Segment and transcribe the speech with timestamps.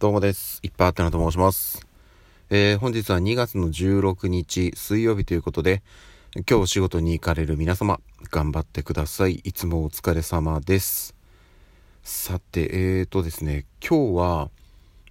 [0.00, 0.60] どうもです。
[0.62, 1.86] いっぱいあってなと申します。
[2.48, 5.82] えー、本日は2月の16日水曜日ということで、
[6.36, 8.00] 今日お仕事に行かれる皆様、
[8.30, 9.34] 頑張ってください。
[9.44, 11.14] いつもお疲れ様です。
[12.02, 14.50] さて、えーとですね、今日は、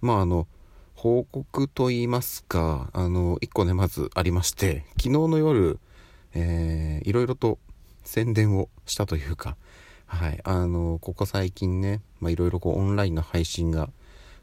[0.02, 0.48] まああの、
[0.96, 5.78] 報告と言いますか、あの、一個ね、まずありまして、昨日の夜、
[6.34, 7.60] えー、いろいろと
[8.02, 9.56] 宣伝をしたというか、
[10.06, 13.88] はい、あの、ここ最近ね、まあいろいろこうオンラインの配信が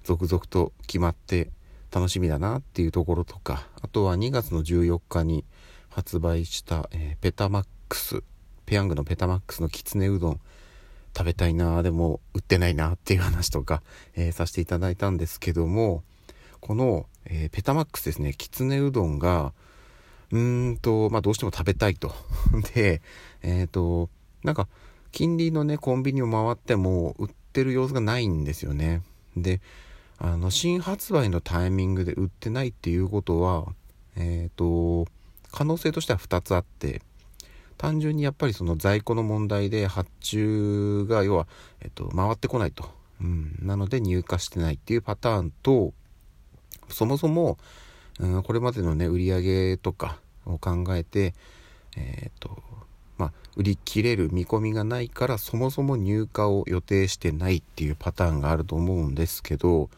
[0.08, 1.50] 続々と決まって
[1.92, 5.44] 楽しみだなっていうところとかあとは2月の14日に
[5.90, 8.24] 発売した、えー、ペタマックス
[8.66, 10.40] ペヤングのペタマックスのきつねうどん
[11.16, 13.82] 食べたいなでも売ってないなっていう話とか、
[14.16, 16.04] えー、させていただいたんですけども
[16.62, 19.52] この、えー、ペタマックスですねきつねうどんが
[20.32, 22.14] うーんとまあどうしても食べたいと。
[22.74, 23.02] で
[23.42, 24.10] えっ、と
[24.44, 24.70] なんか
[25.12, 29.02] 近隣のねコンビニを回っても売ってる様子がないんですよね。
[29.36, 29.62] で
[30.20, 33.66] あの新発売のタイミングで売ってないっていうことは
[34.16, 35.10] えっ、ー、と
[35.52, 37.02] 可能性としては2つあって
[37.78, 41.48] 単純にやっぱりその在庫の問題で発注が要は、
[41.82, 42.90] えっと、回ってこないと、
[43.22, 45.94] うん、なので入荷してないっていうパターンと
[46.90, 47.58] そもそも、
[48.20, 51.36] うん、これまでのね売り上げとかを考えて
[51.96, 52.64] えっ、ー、と
[53.18, 59.90] まあ、売り切れる見込みがないからそもそも入荷を予定してないっていうパターンがあると思うんですけど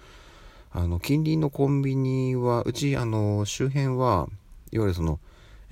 [0.72, 4.30] あの近隣のコンビニはうちあの周辺は
[4.72, 5.20] いわゆるその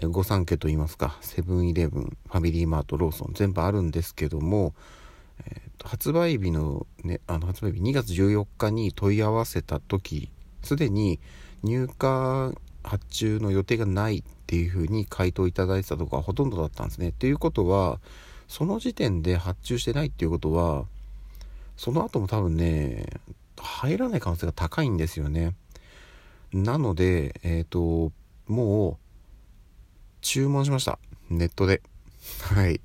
[0.01, 4.73] 御三家といいますかセブンイレブンファミリーマートローソン全部あるんですけども、
[5.45, 10.29] えーと、発売日の,、ね、あの発売日2月14日に問い合わせた時
[10.63, 11.19] すでに
[11.63, 17.09] 入荷発注の予定がないっっていうふうに回答いただいてたとこがほとんどだったんですね。
[17.09, 17.99] っていうことは
[18.47, 20.85] その時点で発注してないっていうことは
[21.75, 23.07] その後も多分ね
[23.57, 25.53] 入らない可能性が高いんですよね。
[26.53, 28.13] なのでえっ、ー、と
[28.47, 28.97] もう
[30.21, 30.97] 注文しました
[31.29, 31.81] ネットで
[32.53, 32.79] はい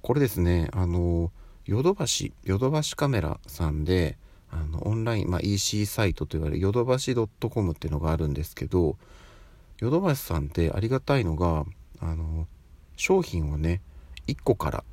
[0.00, 1.30] これですねあの
[1.66, 4.16] ヨドバシヨドバシカメラさんで
[4.50, 8.96] あのオンライン、まあ、EC サイトといわれるヨドバシ .com っていうのがあるんですけど
[9.84, 11.66] ヨドバシさんってありがたいのが
[12.00, 12.46] あの
[12.96, 13.82] 商品をね
[14.26, 14.84] 1個から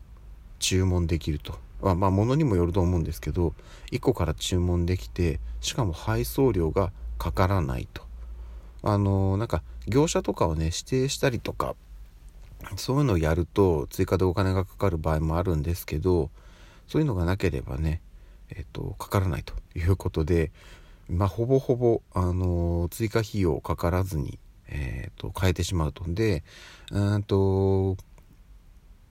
[0.59, 1.57] 注文できると。
[1.81, 3.56] まあまあ物にもよると思うんですけど
[3.94, 8.03] 1個から注文できてしかも配送料がかからないと。
[8.84, 11.75] あのなんか業者とかをね指定したりとか
[12.75, 16.30] そういうのをやると追加でお金がかかる場合もあるんですけど
[16.90, 18.01] そういうのがなければね
[18.50, 20.51] えっとかからないということで
[21.09, 24.38] まあほぼほぼあの追加費用かからずに
[24.72, 26.04] えーと、変えてしまうと。
[26.08, 26.44] で、
[26.92, 27.98] うんと、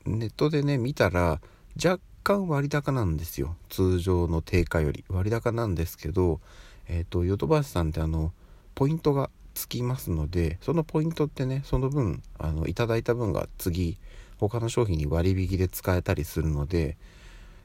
[0.07, 1.41] ネットでね、見たら、
[1.83, 3.57] 若干割高なんですよ。
[3.69, 5.05] 通常の定価より。
[5.09, 6.41] 割高なんですけど、
[6.89, 8.33] えっ、ー、と、ヨドバシさんってあの、
[8.75, 13.99] ポイントがつきますので、そのポイントってね、その分、あの、いただいた分が次、
[14.39, 16.97] 他の商品に割引で使えたりするので、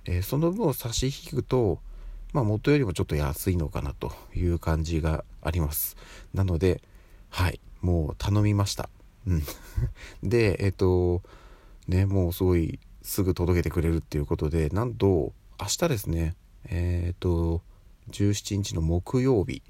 [0.05, 1.79] えー、その分を差し引くと、
[2.33, 5.95] まあ、元よりもちょっと安いのかなという感じがあります。
[6.33, 6.81] なので、
[7.29, 7.59] はい。
[7.85, 8.89] もう頼みました。
[9.27, 9.43] うん。
[10.27, 11.21] で、えっ、と、
[11.87, 16.35] ね、もうすごいすぐ届けてくれるっていうことで、なんと、明日ですね、
[16.65, 17.61] えっ、と、
[18.09, 19.61] 17日の木曜日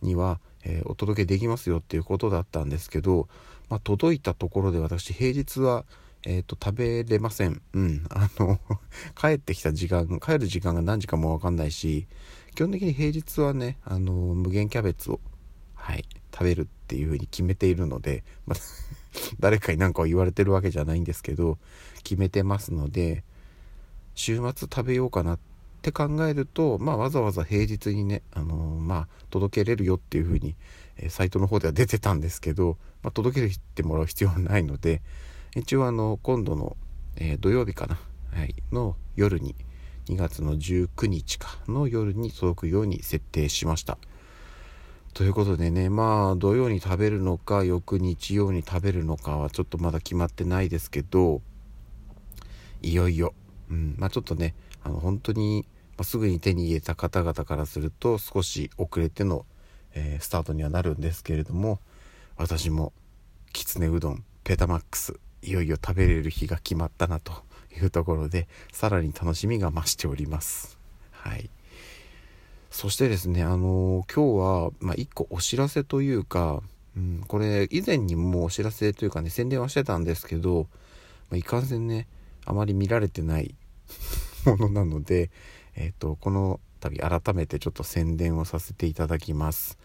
[0.00, 3.28] には、えー、お届けできますよっていうことだったんですけど、
[3.68, 5.84] まあ、届いたところで私平日は、
[6.24, 7.60] えーと、食べれません。
[7.74, 8.06] うん。
[8.08, 8.58] あの
[9.14, 12.06] 帰ってきた時間、帰る時間が何時かもわかんないし、
[12.54, 15.20] 基本的に平日はね、あの無限キャベツを、
[15.74, 16.04] はい、
[16.40, 18.58] 食べるっていうふうに決めているので、まあ、
[19.40, 21.58] 誰かに何かを言われてるわけじゃないんですけど
[22.02, 23.24] 決めてますので
[24.14, 25.38] 週末食べようかなっ
[25.82, 30.56] て考えると、まあ、わざわざ平日にね、あのー、まあ、届けれるよっていうふうに、
[30.96, 35.02] え、サイトの方では出てたんですけど、まあ、届けてもらう必要はないので
[35.56, 36.76] 一応あの今度の、
[37.16, 37.98] えー、土曜日かな、
[38.32, 39.54] はい、の夜に
[40.06, 43.98] 2月の19日かの夜に届くように設定しました。
[45.20, 51.42] ということでねまあ土曜に食べるのか翌日曜に食べるのかはちょっとまだ決まってないですけど
[52.80, 53.34] いよいよ、
[53.70, 53.96] うん。
[53.98, 55.66] まあ、ちょっとねあの本当に、
[55.98, 59.44] ま、すぐに手に入れた方々からすると少し遅れての、
[59.92, 61.80] えー、スタートにはなるんですけれども
[62.38, 62.94] 私も
[63.52, 67.34] きつねうどんペタマックスいよいよ食べれる日が決まったなと
[67.78, 70.78] いうところでさらに楽しみが増しております。
[71.10, 71.50] はい。
[72.70, 76.62] そしてですね、あのー、今日は、まあ、一個お知らせというか、
[76.96, 80.68] うん、これ以前にもお知らせというかね、宣伝はしてたんですけど、
[81.30, 82.06] まあ、いかんせんね、
[82.46, 83.54] あまり見られてない
[84.46, 85.30] ものなので、
[85.74, 89.78] えっ、ー、と、このたび改めてちょっと宣伝をさせていただきます。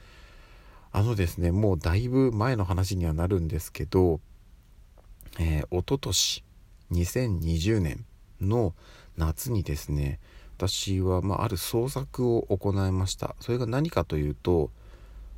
[0.91, 4.21] あのですねもうだいぶ前の話にはなるんですけど
[5.39, 6.43] えー、一昨年
[6.91, 8.05] 2020年
[8.39, 8.73] の
[9.17, 10.19] 夏にですね
[10.57, 13.35] 私は、まあ、ある創作を行いました。
[13.41, 14.71] それが何かというと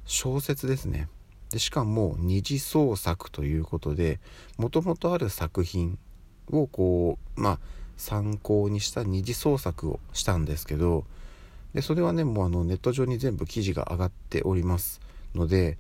[0.06, 1.10] 小説ですね。
[1.50, 4.20] でしかも二次創作ということで
[4.58, 5.98] もともとある作品
[6.52, 7.60] をこうまあ
[7.96, 11.06] 参考にした二次創作をしたんですけど
[11.74, 15.02] でそれはねもうあのネット上に全部記事が上がっております。
[15.36, 15.78] ので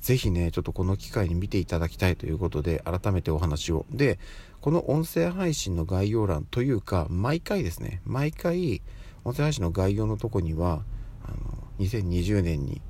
[0.00, 3.84] 是非ねちょっとこの機会に見ていただきたいということで改めてお話を。
[3.90, 4.18] で
[4.60, 8.82] この音声配信の概要欄というか毎回ですね毎回
[9.24, 10.82] 音声配信の概要のとこには
[11.24, 11.36] あの
[11.78, 12.82] 2020年に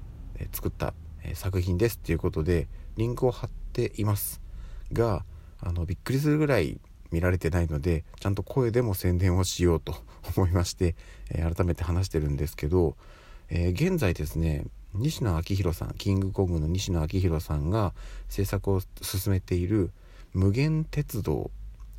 [0.52, 0.94] 作った
[1.34, 4.40] 作品ですっていうことでリンクを貼っています。
[4.92, 5.24] が
[5.60, 6.80] あのびっくりするぐらい
[7.12, 9.94] 見られてないのでちゃんと声でも宣伝をしようと
[10.36, 10.96] 思いまして、
[11.30, 12.96] え、改めて話してるんですけど、
[13.48, 17.94] えー、現在ですね西野昭弘さんキングコングの西野昭弘さんが
[18.28, 19.92] 制作を進めている
[20.34, 21.50] 「無限鉄道」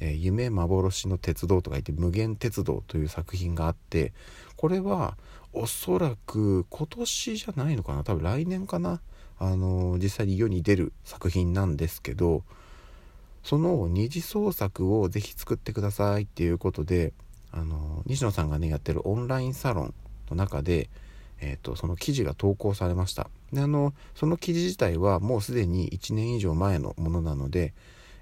[0.03, 4.13] え、夢幻の鉄道とか言って無限鉄道という作品があって
[4.57, 5.15] これは
[5.53, 8.03] おそらく今年じゃないのかな？
[8.03, 8.99] 多分来年かな？
[9.37, 12.43] あの実際に世に出る作品なんですけど
[13.43, 17.13] その二次創作をぜひ作ってくださいっていうことで
[17.51, 19.93] あの西野さんがねやってるオンラインサロン
[20.29, 20.89] の中で、
[21.39, 23.29] えーと、その記事が投稿されました。
[23.51, 27.73] であのその記事自体はもうすでに1年以上前のものなので、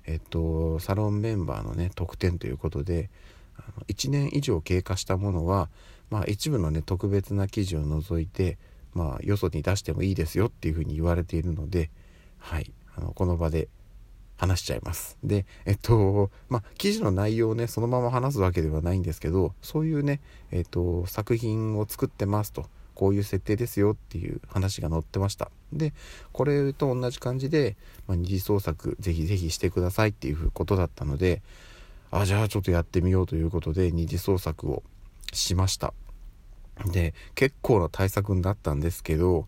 [0.05, 3.09] えっ、と、サロンメンバーのね特典ということで
[3.57, 5.69] あの1年以上経過したものは、
[6.09, 8.57] まあ、一部のね特別な記事を除いて、
[8.93, 11.89] まあ、よそに出してもいいですよっていうふうに言われているので、
[12.37, 13.67] はい、あのこの場で
[14.39, 15.17] 話しちゃいます。
[15.21, 25.51] で、えっと、まあ、記事の内容をね、そのまま話すわけではないんですけど、そういうね、えっと、作品を作ってますと、こういう設定ですよっていう話が載ってました。
[25.73, 25.93] で、
[26.31, 27.75] これと同じ感じで、
[28.07, 31.41] まあ、二次創作ぜひぜひしてくださいっていうことだったので、
[32.11, 34.83] あ、じゃあちょっとやってみようということで、二次創作を
[35.33, 35.93] しました。
[36.91, 39.47] で、結構な対策になったんですけど、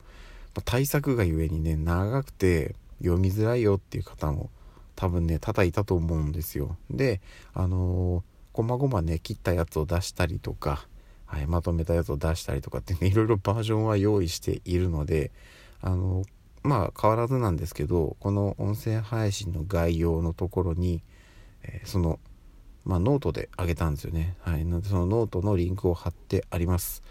[0.65, 4.49] 対策がゆえにね、長くて読みづらいよっていう方も
[4.95, 7.21] 多分ね叩いたと思うんですよで
[7.53, 8.21] あのー、
[8.53, 10.85] ごまごまね切ったやつを出したりとか、
[11.25, 15.31] はい、まとめたやつを出したりとかってねいろいろバージョンは用意しているので
[15.81, 16.23] あの、
[16.63, 21.01] まあ変わらずなんですけどこの音声配信の概要のところに、
[21.63, 22.19] えー、その
[22.83, 24.35] まあ、ノートであげたんですよね。
[24.39, 24.65] はい。
[24.65, 27.03] なので、そのノートのリンクを貼ってあります。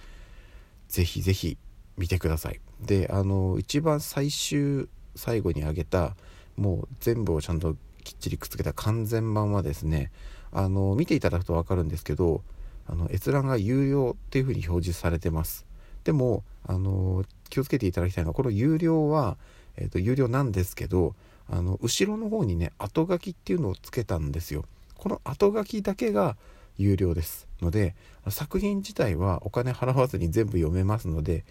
[0.88, 1.58] ぜひぜひ
[1.96, 2.60] 見てください。
[2.80, 6.16] で、あの、一番最終、最後にあげた、
[6.56, 10.10] もう全部をちゃんときっちりくっつけた完全版はですね
[10.52, 12.42] あの見ていただくと分かるんですけど
[12.86, 15.66] あの閲覧が有料っていうふうに表示されてます
[16.04, 19.36] でもあの気をつけていただきたいのはこの有料は、
[19.76, 21.14] えーと、有料なんですけど
[21.48, 24.64] あの後ろの方にね後書きっていうのをつけたんですよ
[24.96, 26.36] この後書きだけが
[26.78, 27.94] 有料ですので
[28.28, 31.44] 作品自体はお金払わずに全部読めますので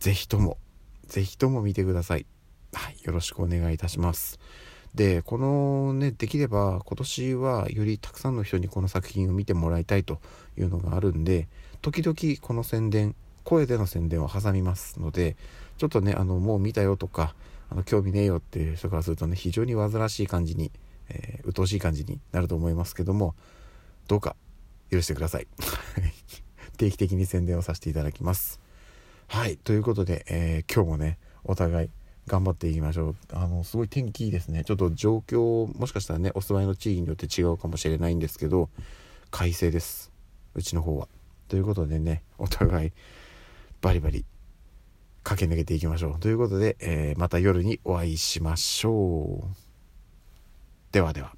[0.00, 0.58] 是非とも
[1.06, 2.26] 是非とも見てください
[2.74, 4.38] はい、よろしくお願いいたします。
[4.94, 10.20] で、このね、できれば今年はよりたくさんの人にこの作品を見てもらいたいと
[10.58, 11.48] いうのがあるんで、
[11.82, 13.14] 時々この宣伝、
[13.44, 15.36] 声での宣伝を挟みますので、
[15.78, 17.34] ちょっとね、あの、もう見たよとか、
[17.70, 20.72] あの、興味ねえよっていう人からするとね、非常に煩わしい感じに、
[21.08, 23.34] えー、鬱陶しい感じになると思いますけども、
[24.08, 24.36] どうか
[24.90, 25.46] 許してください。
[26.76, 28.60] 定期的に宣伝をさせていただきます。
[29.28, 31.90] はい、ということで、えー、今日もね、お互い
[32.26, 33.16] 頑張っていきましょう。
[33.32, 34.64] あの、すごい天気いいですね。
[34.64, 38.70] ちょっと状況、もしかしたらね、お住まいの地域によって違うかもしれないんですけど、
[39.30, 40.10] 快晴です。
[40.54, 41.08] うちの方は。
[41.48, 42.92] ということでね、お互い、
[43.84, 44.24] バリバリ、
[45.24, 46.18] 駆け抜けていきましょう。
[46.18, 49.54] ということで、えー、また夜にお会いしましょう。
[50.90, 51.34] ではでは。